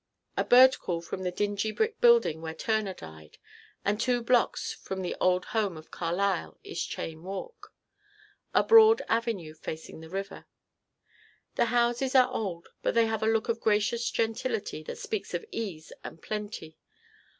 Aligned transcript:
A 0.35 0.43
bird 0.43 0.79
call 0.79 0.99
from 1.03 1.21
the 1.21 1.29
dingy 1.29 1.71
brick 1.71 2.01
building 2.01 2.41
where 2.41 2.55
Turner 2.55 2.95
died, 2.95 3.37
and 3.85 4.01
two 4.01 4.23
blocks 4.23 4.73
from 4.73 5.03
the 5.03 5.15
old 5.21 5.45
home 5.53 5.77
of 5.77 5.91
Carlyle, 5.91 6.57
is 6.63 6.79
Cheyne 6.83 7.21
Walk 7.21 7.71
a 8.51 8.63
broad 8.63 9.03
avenue 9.07 9.53
facing 9.53 9.99
the 9.99 10.09
river. 10.09 10.47
The 11.53 11.65
houses 11.65 12.15
are 12.15 12.31
old, 12.33 12.69
but 12.81 12.95
they 12.95 13.05
have 13.05 13.21
a 13.21 13.27
look 13.27 13.47
of 13.47 13.59
gracious 13.61 14.09
gentility 14.09 14.81
that 14.85 14.97
speaks 14.97 15.35
of 15.35 15.45
ease 15.51 15.93
and 16.03 16.19
plenty. 16.19 16.79